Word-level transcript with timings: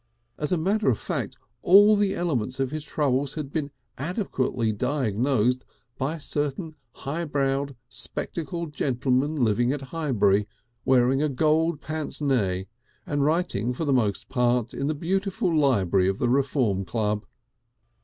As 0.39 0.51
a 0.51 0.57
matter 0.57 0.89
of 0.89 0.97
fact 0.97 1.37
all 1.61 1.95
the 1.95 2.15
elements 2.15 2.59
of 2.59 2.71
his 2.71 2.83
troubles 2.83 3.35
had 3.35 3.51
been 3.53 3.69
adequately 3.99 4.71
diagnosed 4.71 5.63
by 5.99 6.15
a 6.15 6.19
certain 6.19 6.73
high 7.05 7.23
browed, 7.23 7.75
spectacled 7.87 8.73
gentleman 8.73 9.35
living 9.35 9.71
at 9.71 9.93
Highbury, 9.93 10.47
wearing 10.85 11.21
a 11.21 11.29
gold 11.29 11.81
pince 11.81 12.19
nez, 12.19 12.65
and 13.05 13.23
writing 13.23 13.73
for 13.73 13.85
the 13.85 13.93
most 13.93 14.27
part 14.27 14.73
in 14.73 14.87
the 14.87 14.95
beautiful 14.95 15.55
library 15.55 16.07
of 16.07 16.17
the 16.17 16.29
Reform 16.29 16.83
Club. 16.83 17.27